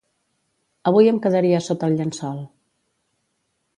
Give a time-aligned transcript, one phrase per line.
[0.91, 2.41] Avui em quedaria a sota el llençol